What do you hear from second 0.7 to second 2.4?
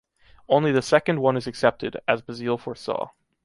the second one is accepted, as